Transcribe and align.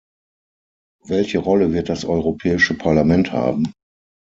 Welche 1.05 1.37
Rolle 1.37 1.73
wird 1.73 1.87
das 1.89 2.05
Europäische 2.05 2.73
Parlament 2.75 3.31
haben? 3.33 3.71